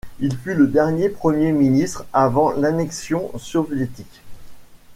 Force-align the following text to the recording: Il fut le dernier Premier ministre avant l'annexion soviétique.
Il 0.19 0.35
fut 0.35 0.55
le 0.55 0.65
dernier 0.65 1.09
Premier 1.09 1.51
ministre 1.51 2.05
avant 2.11 2.49
l'annexion 2.53 3.31
soviétique. 3.37 4.23